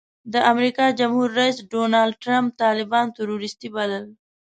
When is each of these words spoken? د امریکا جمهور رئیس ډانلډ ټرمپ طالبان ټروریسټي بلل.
د 0.33 0.35
امریکا 0.51 0.85
جمهور 0.99 1.29
رئیس 1.39 1.57
ډانلډ 1.71 2.13
ټرمپ 2.23 2.49
طالبان 2.63 3.05
ټروریسټي 3.17 3.69
بلل. 3.75 4.05